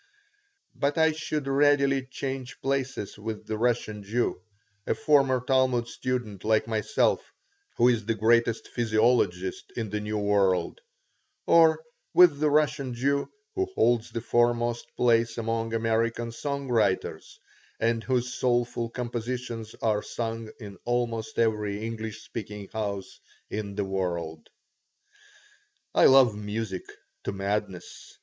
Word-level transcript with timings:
But 0.73 0.97
I 0.97 1.11
should 1.11 1.45
readily 1.47 2.03
change 2.07 2.59
places 2.61 3.19
with 3.19 3.45
the 3.45 3.55
Russian 3.59 4.01
Jew, 4.01 4.41
a 4.87 4.95
former 4.95 5.39
Talmud 5.39 5.87
student 5.87 6.43
like 6.43 6.65
myself, 6.67 7.23
who 7.77 7.87
is 7.87 8.07
the 8.07 8.15
greatest 8.15 8.67
physiologist 8.69 9.71
in 9.75 9.91
the 9.91 9.99
New 9.99 10.17
World, 10.17 10.81
or 11.45 11.83
with 12.15 12.39
the 12.39 12.49
Russian 12.49 12.95
Jew 12.95 13.29
who 13.53 13.67
holds 13.75 14.09
the 14.09 14.21
foremost 14.21 14.87
place 14.97 15.37
among 15.37 15.71
American 15.71 16.31
song 16.31 16.67
writers 16.67 17.39
and 17.79 18.03
whose 18.03 18.33
soulful 18.33 18.89
compositions 18.89 19.75
are 19.83 20.01
sung 20.01 20.49
in 20.59 20.79
almost 20.83 21.37
every 21.37 21.83
English 21.85 22.23
speaking 22.23 22.67
house 22.69 23.19
in 23.51 23.75
the 23.75 23.85
world. 23.85 24.49
I 25.93 26.05
love 26.05 26.35
music 26.35 26.85
to 27.25 27.31
madness. 27.31 28.17